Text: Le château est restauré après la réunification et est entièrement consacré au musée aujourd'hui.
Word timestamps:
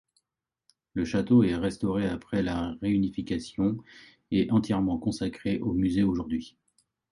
Le 0.95 1.05
château 1.05 1.43
est 1.43 1.55
restauré 1.55 2.07
après 2.07 2.41
la 2.41 2.71
réunification 2.81 3.77
et 4.31 4.47
est 4.47 4.51
entièrement 4.51 4.97
consacré 4.97 5.59
au 5.59 5.73
musée 5.73 6.01
aujourd'hui. 6.01 6.57